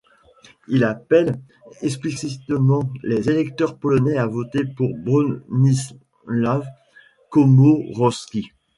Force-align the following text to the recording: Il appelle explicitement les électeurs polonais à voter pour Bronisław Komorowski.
Il 0.67 0.83
appelle 0.83 1.39
explicitement 1.83 2.89
les 3.03 3.29
électeurs 3.29 3.77
polonais 3.77 4.17
à 4.17 4.25
voter 4.25 4.65
pour 4.65 4.89
Bronisław 4.97 6.65
Komorowski. 7.29 8.51